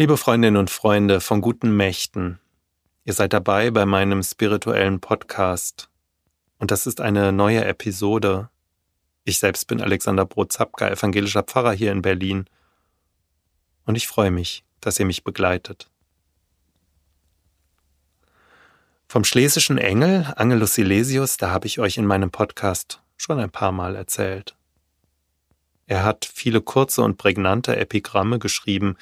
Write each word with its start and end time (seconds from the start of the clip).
Liebe 0.00 0.16
Freundinnen 0.16 0.56
und 0.56 0.70
Freunde 0.70 1.20
von 1.20 1.42
guten 1.42 1.76
Mächten, 1.76 2.40
ihr 3.04 3.12
seid 3.12 3.34
dabei 3.34 3.70
bei 3.70 3.84
meinem 3.84 4.22
spirituellen 4.22 4.98
Podcast 4.98 5.90
und 6.56 6.70
das 6.70 6.86
ist 6.86 7.02
eine 7.02 7.32
neue 7.32 7.62
Episode. 7.66 8.48
Ich 9.24 9.38
selbst 9.38 9.66
bin 9.66 9.82
Alexander 9.82 10.24
Brotzapka, 10.24 10.88
evangelischer 10.88 11.42
Pfarrer 11.42 11.72
hier 11.72 11.92
in 11.92 12.00
Berlin 12.00 12.46
und 13.84 13.94
ich 13.94 14.08
freue 14.08 14.30
mich, 14.30 14.64
dass 14.80 14.98
ihr 14.98 15.04
mich 15.04 15.22
begleitet. 15.22 15.90
Vom 19.06 19.24
schlesischen 19.24 19.76
Engel 19.76 20.32
Angelus 20.34 20.76
Silesius, 20.76 21.36
da 21.36 21.50
habe 21.50 21.66
ich 21.66 21.78
euch 21.78 21.98
in 21.98 22.06
meinem 22.06 22.30
Podcast 22.30 23.02
schon 23.18 23.38
ein 23.38 23.50
paar 23.50 23.70
Mal 23.70 23.96
erzählt. 23.96 24.56
Er 25.86 26.04
hat 26.04 26.24
viele 26.24 26.62
kurze 26.62 27.02
und 27.02 27.18
prägnante 27.18 27.76
Epigramme 27.76 28.38
geschrieben, 28.38 28.96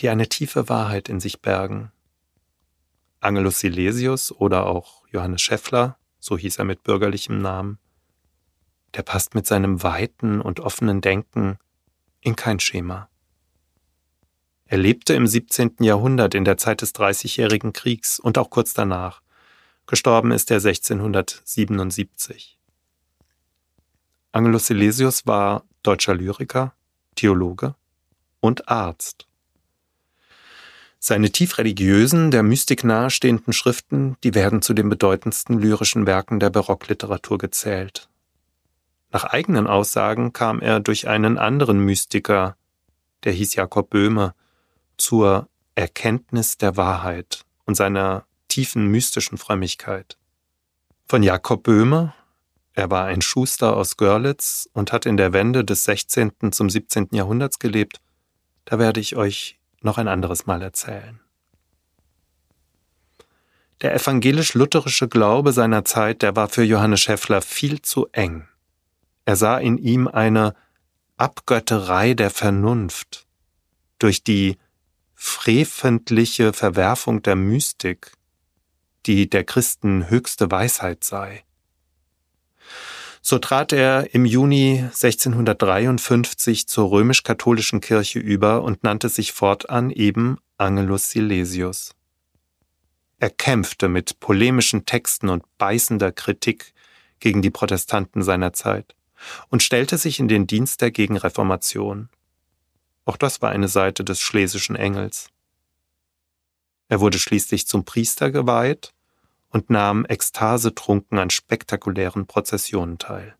die 0.00 0.08
eine 0.08 0.28
tiefe 0.28 0.68
Wahrheit 0.68 1.08
in 1.08 1.20
sich 1.20 1.40
bergen. 1.40 1.92
Angelus 3.20 3.60
Silesius 3.60 4.32
oder 4.32 4.66
auch 4.66 5.04
Johannes 5.10 5.42
Scheffler, 5.42 5.98
so 6.20 6.36
hieß 6.36 6.58
er 6.58 6.64
mit 6.64 6.82
bürgerlichem 6.82 7.38
Namen, 7.38 7.78
der 8.94 9.02
passt 9.02 9.34
mit 9.34 9.46
seinem 9.46 9.82
weiten 9.82 10.40
und 10.40 10.60
offenen 10.60 11.00
Denken 11.00 11.58
in 12.20 12.36
kein 12.36 12.60
Schema. 12.60 13.08
Er 14.64 14.78
lebte 14.78 15.14
im 15.14 15.26
17. 15.26 15.76
Jahrhundert 15.80 16.34
in 16.34 16.44
der 16.44 16.56
Zeit 16.56 16.82
des 16.82 16.92
Dreißigjährigen 16.92 17.72
Kriegs 17.72 18.18
und 18.18 18.36
auch 18.36 18.50
kurz 18.50 18.74
danach. 18.74 19.22
Gestorben 19.86 20.32
ist 20.32 20.50
er 20.50 20.56
1677. 20.56 22.58
Angelus 24.32 24.66
Silesius 24.66 25.26
war 25.26 25.64
deutscher 25.84 26.14
Lyriker, 26.14 26.74
Theologe 27.14 27.76
und 28.40 28.68
Arzt. 28.68 29.28
Seine 31.08 31.30
tief 31.30 31.58
religiösen, 31.58 32.32
der 32.32 32.42
Mystik 32.42 32.82
nahestehenden 32.82 33.52
Schriften, 33.52 34.16
die 34.24 34.34
werden 34.34 34.60
zu 34.60 34.74
den 34.74 34.88
bedeutendsten 34.88 35.56
lyrischen 35.56 36.04
Werken 36.04 36.40
der 36.40 36.50
Barockliteratur 36.50 37.38
gezählt. 37.38 38.08
Nach 39.12 39.22
eigenen 39.22 39.68
Aussagen 39.68 40.32
kam 40.32 40.60
er 40.60 40.80
durch 40.80 41.06
einen 41.06 41.38
anderen 41.38 41.78
Mystiker, 41.78 42.56
der 43.22 43.30
hieß 43.34 43.54
Jakob 43.54 43.88
Böhme, 43.88 44.34
zur 44.96 45.48
Erkenntnis 45.76 46.58
der 46.58 46.76
Wahrheit 46.76 47.44
und 47.66 47.76
seiner 47.76 48.26
tiefen 48.48 48.88
mystischen 48.88 49.38
Frömmigkeit. 49.38 50.18
Von 51.06 51.22
Jakob 51.22 51.62
Böhme, 51.62 52.14
er 52.72 52.90
war 52.90 53.04
ein 53.04 53.22
Schuster 53.22 53.76
aus 53.76 53.96
Görlitz 53.96 54.68
und 54.72 54.90
hat 54.90 55.06
in 55.06 55.16
der 55.16 55.32
Wende 55.32 55.64
des 55.64 55.84
16. 55.84 56.50
zum 56.50 56.68
17. 56.68 57.10
Jahrhunderts 57.12 57.60
gelebt, 57.60 58.00
da 58.64 58.80
werde 58.80 58.98
ich 58.98 59.14
euch 59.14 59.60
noch 59.86 59.96
ein 59.96 60.08
anderes 60.08 60.44
Mal 60.44 60.60
erzählen. 60.60 61.20
Der 63.80 63.94
evangelisch-lutherische 63.94 65.08
Glaube 65.08 65.52
seiner 65.52 65.84
Zeit, 65.84 66.20
der 66.20 66.36
war 66.36 66.48
für 66.48 66.62
Johannes 66.62 67.00
Schäffler 67.00 67.40
viel 67.40 67.80
zu 67.80 68.08
eng. 68.12 68.46
Er 69.24 69.36
sah 69.36 69.58
in 69.58 69.78
ihm 69.78 70.08
eine 70.08 70.54
Abgötterei 71.16 72.12
der 72.12 72.28
Vernunft, 72.28 73.26
durch 73.98 74.22
die 74.22 74.58
freventliche 75.14 76.52
Verwerfung 76.52 77.22
der 77.22 77.36
Mystik, 77.36 78.12
die 79.06 79.30
der 79.30 79.44
Christen 79.44 80.10
höchste 80.10 80.50
Weisheit 80.50 81.04
sei. 81.04 81.45
So 83.28 83.40
trat 83.40 83.72
er 83.72 84.14
im 84.14 84.24
Juni 84.24 84.84
1653 84.84 86.68
zur 86.68 86.92
römisch-katholischen 86.92 87.80
Kirche 87.80 88.20
über 88.20 88.62
und 88.62 88.84
nannte 88.84 89.08
sich 89.08 89.32
fortan 89.32 89.90
eben 89.90 90.38
Angelus 90.58 91.10
Silesius. 91.10 91.96
Er 93.18 93.30
kämpfte 93.30 93.88
mit 93.88 94.20
polemischen 94.20 94.86
Texten 94.86 95.28
und 95.28 95.42
beißender 95.58 96.12
Kritik 96.12 96.72
gegen 97.18 97.42
die 97.42 97.50
Protestanten 97.50 98.22
seiner 98.22 98.52
Zeit 98.52 98.94
und 99.48 99.60
stellte 99.60 99.98
sich 99.98 100.20
in 100.20 100.28
den 100.28 100.46
Dienst 100.46 100.80
der 100.80 100.92
Gegenreformation. 100.92 102.10
Auch 103.06 103.16
das 103.16 103.42
war 103.42 103.50
eine 103.50 103.66
Seite 103.66 104.04
des 104.04 104.20
schlesischen 104.20 104.76
Engels. 104.76 105.30
Er 106.88 107.00
wurde 107.00 107.18
schließlich 107.18 107.66
zum 107.66 107.84
Priester 107.84 108.30
geweiht 108.30 108.94
und 109.56 109.70
nahm 109.70 110.04
ekstasetrunken 110.06 111.18
an 111.18 111.30
spektakulären 111.30 112.26
Prozessionen 112.26 112.98
teil. 112.98 113.34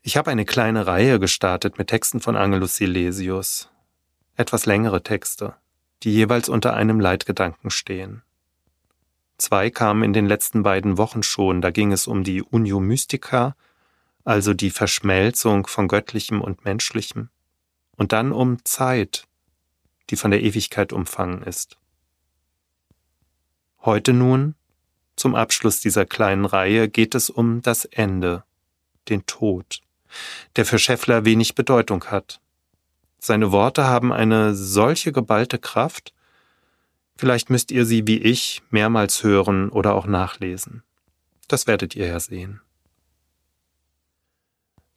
Ich 0.00 0.16
habe 0.16 0.30
eine 0.30 0.46
kleine 0.46 0.86
Reihe 0.86 1.20
gestartet 1.20 1.76
mit 1.76 1.88
Texten 1.88 2.20
von 2.20 2.36
Angelus 2.36 2.76
Silesius, 2.76 3.68
etwas 4.34 4.64
längere 4.64 5.02
Texte, 5.02 5.56
die 6.02 6.10
jeweils 6.10 6.48
unter 6.48 6.72
einem 6.72 7.00
Leitgedanken 7.00 7.68
stehen. 7.70 8.22
Zwei 9.36 9.68
kamen 9.68 10.02
in 10.02 10.14
den 10.14 10.24
letzten 10.24 10.62
beiden 10.62 10.96
Wochen 10.96 11.22
schon, 11.22 11.60
da 11.60 11.70
ging 11.70 11.92
es 11.92 12.06
um 12.06 12.24
die 12.24 12.42
Unio 12.42 12.80
Mystica, 12.80 13.56
also 14.24 14.54
die 14.54 14.70
Verschmelzung 14.70 15.66
von 15.66 15.86
Göttlichem 15.86 16.40
und 16.40 16.64
Menschlichem, 16.64 17.28
und 17.98 18.12
dann 18.12 18.32
um 18.32 18.64
Zeit, 18.64 19.28
die 20.08 20.16
von 20.16 20.30
der 20.30 20.42
Ewigkeit 20.42 20.94
umfangen 20.94 21.42
ist. 21.42 21.76
Heute 23.84 24.12
nun, 24.12 24.56
zum 25.14 25.34
Abschluss 25.34 25.80
dieser 25.80 26.04
kleinen 26.04 26.44
Reihe, 26.44 26.88
geht 26.88 27.14
es 27.14 27.30
um 27.30 27.62
das 27.62 27.84
Ende, 27.84 28.42
den 29.08 29.24
Tod, 29.26 29.80
der 30.56 30.66
für 30.66 30.78
Scheffler 30.78 31.24
wenig 31.24 31.54
Bedeutung 31.54 32.04
hat. 32.06 32.40
Seine 33.20 33.52
Worte 33.52 33.84
haben 33.84 34.12
eine 34.12 34.54
solche 34.54 35.12
geballte 35.12 35.58
Kraft, 35.58 36.12
vielleicht 37.16 37.50
müsst 37.50 37.70
ihr 37.70 37.84
sie 37.84 38.06
wie 38.06 38.18
ich 38.18 38.62
mehrmals 38.70 39.22
hören 39.22 39.70
oder 39.70 39.94
auch 39.94 40.06
nachlesen. 40.06 40.82
Das 41.46 41.66
werdet 41.66 41.94
ihr 41.94 42.06
ja 42.06 42.20
sehen. 42.20 42.60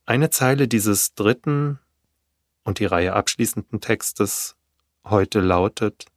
Eine 0.05 0.31
Zeile 0.31 0.67
dieses 0.67 1.13
dritten 1.13 1.79
und 2.63 2.79
die 2.79 2.85
Reihe 2.85 3.13
abschließenden 3.13 3.79
Textes 3.79 4.55
heute 5.03 5.39
lautet 5.39 6.10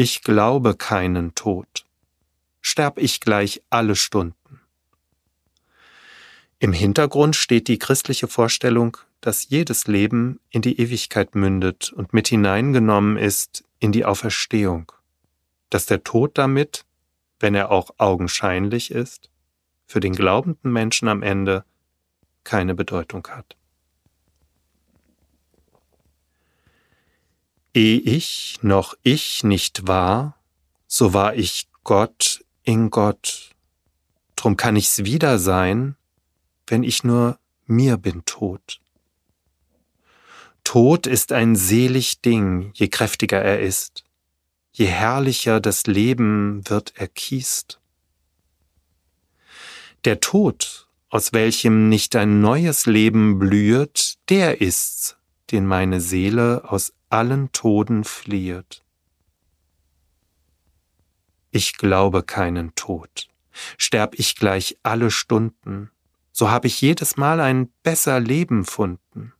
ich 0.00 0.22
glaube 0.22 0.76
keinen 0.76 1.34
Tod. 1.34 1.84
Sterb 2.62 2.96
ich 2.96 3.20
gleich 3.20 3.60
alle 3.68 3.94
Stunden. 3.94 4.62
Im 6.58 6.72
Hintergrund 6.72 7.36
steht 7.36 7.68
die 7.68 7.78
christliche 7.78 8.26
Vorstellung, 8.26 8.96
dass 9.20 9.50
jedes 9.50 9.88
Leben 9.88 10.40
in 10.48 10.62
die 10.62 10.80
Ewigkeit 10.80 11.34
mündet 11.34 11.92
und 11.92 12.14
mit 12.14 12.28
hineingenommen 12.28 13.18
ist 13.18 13.62
in 13.78 13.92
die 13.92 14.06
Auferstehung, 14.06 14.90
dass 15.68 15.84
der 15.84 16.02
Tod 16.02 16.38
damit, 16.38 16.86
wenn 17.38 17.54
er 17.54 17.70
auch 17.70 17.90
augenscheinlich 17.98 18.92
ist, 18.92 19.28
für 19.84 20.00
den 20.00 20.14
glaubenden 20.14 20.72
Menschen 20.72 21.08
am 21.08 21.22
Ende 21.22 21.62
keine 22.42 22.74
Bedeutung 22.74 23.28
hat. 23.28 23.54
Ehe 27.72 28.00
ich 28.00 28.58
noch 28.62 28.94
ich 29.02 29.44
nicht 29.44 29.86
war, 29.86 30.36
so 30.88 31.14
war 31.14 31.36
ich 31.36 31.68
Gott 31.84 32.44
in 32.64 32.90
Gott. 32.90 33.50
Drum 34.34 34.56
kann 34.56 34.74
ich's 34.74 35.04
wieder 35.04 35.38
sein, 35.38 35.94
wenn 36.66 36.82
ich 36.82 37.04
nur 37.04 37.38
mir 37.66 37.96
bin 37.96 38.24
tot. 38.24 38.80
Tod 40.64 41.06
ist 41.06 41.32
ein 41.32 41.54
selig 41.54 42.20
Ding, 42.22 42.72
je 42.74 42.88
kräftiger 42.88 43.40
er 43.40 43.60
ist, 43.60 44.04
je 44.72 44.86
herrlicher 44.86 45.60
das 45.60 45.86
Leben 45.86 46.68
wird 46.68 46.96
erkiest. 46.96 47.80
Der 50.04 50.18
Tod, 50.18 50.88
aus 51.08 51.32
welchem 51.32 51.88
nicht 51.88 52.16
ein 52.16 52.40
neues 52.40 52.86
Leben 52.86 53.38
blühet, 53.38 54.18
der 54.28 54.60
ist's, 54.60 55.16
den 55.50 55.66
meine 55.66 56.00
Seele 56.00 56.64
aus 56.68 56.92
allen 57.10 57.52
Toden 57.52 58.04
fliehet. 58.04 58.82
Ich 61.50 61.76
glaube 61.76 62.22
keinen 62.22 62.74
Tod. 62.74 63.28
Sterb 63.76 64.14
ich 64.18 64.36
gleich 64.36 64.78
alle 64.82 65.10
Stunden, 65.10 65.90
so 66.32 66.50
hab 66.50 66.64
ich 66.64 66.80
jedes 66.80 67.16
Mal 67.16 67.40
ein 67.40 67.68
besser 67.82 68.20
Leben 68.20 68.64
funden. 68.64 69.32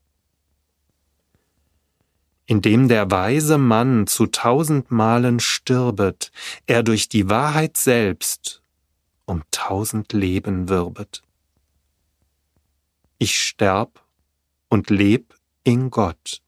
Indem 2.46 2.88
der 2.88 3.10
weise 3.12 3.58
Mann 3.58 4.08
zu 4.08 4.26
tausend 4.26 4.90
Malen 4.90 5.38
stirbet, 5.38 6.32
er 6.66 6.82
durch 6.82 7.08
die 7.08 7.30
Wahrheit 7.30 7.76
selbst 7.76 8.60
um 9.24 9.44
tausend 9.52 10.12
Leben 10.12 10.68
wirbet. 10.68 11.22
Ich 13.18 13.38
sterb 13.38 14.04
und 14.68 14.90
leb 14.90 15.36
in 15.62 15.90
Gott. 15.90 16.42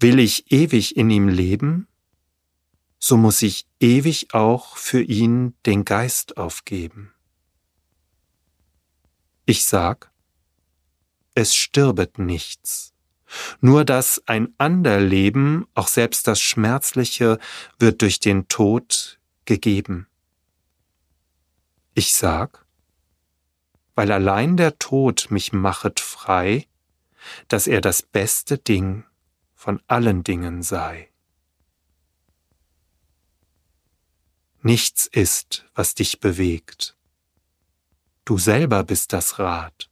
Will 0.00 0.18
ich 0.18 0.50
ewig 0.50 0.96
in 0.96 1.10
ihm 1.10 1.28
leben, 1.28 1.86
so 2.98 3.16
muss 3.16 3.42
ich 3.42 3.66
ewig 3.80 4.32
auch 4.32 4.76
für 4.76 5.02
ihn 5.02 5.54
den 5.66 5.84
Geist 5.84 6.36
aufgeben. 6.36 7.12
Ich 9.46 9.66
sag, 9.66 10.10
es 11.34 11.54
stirbet 11.54 12.18
nichts, 12.18 12.94
Nur 13.60 13.84
das 13.84 14.22
ein 14.26 14.54
ander 14.58 15.00
Leben, 15.00 15.66
auch 15.74 15.88
selbst 15.88 16.26
das 16.28 16.40
Schmerzliche, 16.40 17.38
wird 17.78 18.02
durch 18.02 18.20
den 18.20 18.48
Tod 18.48 19.18
gegeben. 19.44 20.06
Ich 21.94 22.14
sag, 22.14 22.64
weil 23.94 24.10
allein 24.10 24.56
der 24.56 24.78
Tod 24.78 25.28
mich 25.30 25.52
machet 25.52 26.00
frei, 26.00 26.66
dass 27.48 27.66
er 27.66 27.80
das 27.80 28.02
beste 28.02 28.58
Ding 28.58 29.04
von 29.64 29.80
allen 29.86 30.22
Dingen 30.24 30.62
sei. 30.62 31.08
Nichts 34.60 35.06
ist, 35.06 35.64
was 35.74 35.94
dich 35.94 36.20
bewegt. 36.20 36.98
Du 38.26 38.36
selber 38.36 38.84
bist 38.84 39.14
das 39.14 39.38
Rad, 39.38 39.88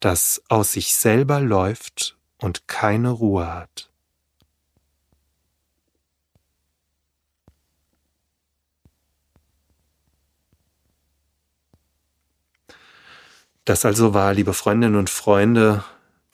das 0.00 0.42
aus 0.50 0.72
sich 0.72 0.96
selber 0.96 1.40
läuft 1.40 2.18
und 2.36 2.68
keine 2.68 3.08
Ruhe 3.08 3.50
hat. 3.50 3.90
Das 13.64 13.86
also 13.86 14.12
war, 14.12 14.34
liebe 14.34 14.52
Freundinnen 14.52 14.96
und 14.96 15.08
Freunde, 15.08 15.82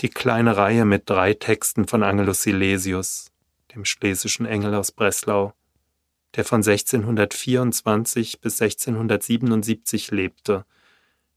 die 0.01 0.11
kleine 0.11 0.57
Reihe 0.57 0.85
mit 0.85 1.09
drei 1.09 1.35
Texten 1.35 1.87
von 1.87 2.03
Angelus 2.03 2.43
Silesius, 2.43 3.31
dem 3.75 3.85
schlesischen 3.85 4.47
Engel 4.47 4.75
aus 4.75 4.93
Breslau, 4.93 5.55
der 6.35 6.45
von 6.45 6.59
1624 6.59 8.41
bis 8.41 8.61
1677 8.61 10.11
lebte. 10.11 10.65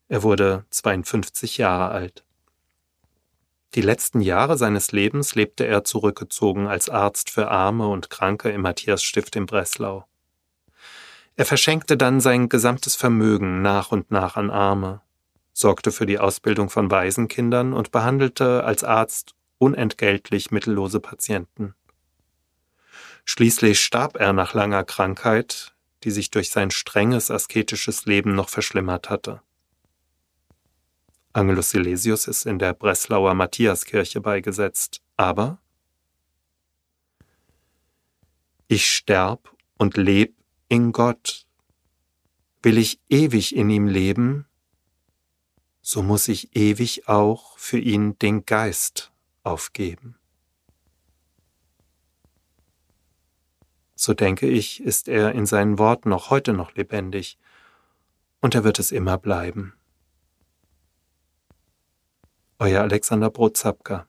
Er 0.09 0.23
wurde 0.23 0.65
52 0.71 1.57
Jahre 1.57 1.89
alt. 1.89 2.23
Die 3.75 3.81
letzten 3.81 4.19
Jahre 4.19 4.57
seines 4.57 4.91
Lebens 4.91 5.35
lebte 5.35 5.65
er 5.65 5.83
zurückgezogen 5.83 6.67
als 6.67 6.89
Arzt 6.89 7.29
für 7.29 7.49
Arme 7.49 7.87
und 7.87 8.09
Kranke 8.09 8.49
im 8.49 8.61
Matthiasstift 8.61 9.35
in 9.35 9.45
Breslau. 9.45 10.05
Er 11.35 11.45
verschenkte 11.45 11.95
dann 11.95 12.19
sein 12.19 12.49
gesamtes 12.49 12.95
Vermögen 12.95 13.61
nach 13.61 13.91
und 13.91 14.11
nach 14.11 14.35
an 14.35 14.49
Arme, 14.49 15.01
sorgte 15.59 15.91
für 15.91 16.05
die 16.05 16.19
Ausbildung 16.19 16.69
von 16.69 16.89
Waisenkindern 16.89 17.73
und 17.73 17.91
behandelte 17.91 18.63
als 18.63 18.85
Arzt 18.85 19.35
unentgeltlich 19.57 20.51
mittellose 20.51 21.01
Patienten. 21.01 21.75
Schließlich 23.25 23.81
starb 23.81 24.15
er 24.15 24.31
nach 24.31 24.53
langer 24.53 24.85
Krankheit, 24.85 25.75
die 26.03 26.11
sich 26.11 26.31
durch 26.31 26.49
sein 26.49 26.71
strenges 26.71 27.29
asketisches 27.29 28.05
Leben 28.05 28.35
noch 28.35 28.47
verschlimmert 28.47 29.09
hatte. 29.09 29.41
Angelus 31.33 31.71
Silesius 31.71 32.27
ist 32.27 32.45
in 32.45 32.57
der 32.57 32.73
Breslauer 32.73 33.33
Matthiaskirche 33.33 34.21
beigesetzt, 34.21 35.01
aber 35.17 35.59
ich 38.69 38.89
sterb 38.89 39.53
und 39.77 39.97
leb 39.97 40.35
in 40.69 40.93
Gott. 40.93 41.45
Will 42.63 42.77
ich 42.77 42.99
ewig 43.09 43.55
in 43.55 43.69
ihm 43.69 43.87
leben, 43.87 44.48
so 45.89 46.03
muss 46.03 46.27
ich 46.27 46.55
ewig 46.55 47.07
auch 47.07 47.57
für 47.57 47.79
ihn 47.79 48.15
den 48.19 48.45
Geist 48.45 49.11
aufgeben. 49.41 50.19
so 53.95 54.13
denke 54.13 54.47
ich, 54.47 54.81
ist 54.83 55.07
er 55.07 55.31
in 55.33 55.47
seinen 55.47 55.79
Worten 55.79 56.09
noch 56.09 56.29
heute 56.29 56.53
noch 56.53 56.75
lebendig, 56.75 57.39
und 58.39 58.53
er 58.53 58.63
wird 58.63 58.77
es 58.77 58.91
immer 58.91 59.17
bleiben. 59.17 59.73
Euer 62.59 62.81
Alexander 62.81 63.31
Brotzapka 63.31 64.07